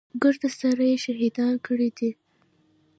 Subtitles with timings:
[0.21, 2.11] ګرد سره يې شهيدان کړي دي.